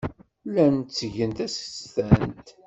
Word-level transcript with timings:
Llan 0.51 0.75
ttgen 0.83 1.31
tasestant. 1.37 2.47